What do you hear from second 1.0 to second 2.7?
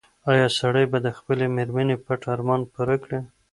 د خپلې مېرمنې پټ ارمان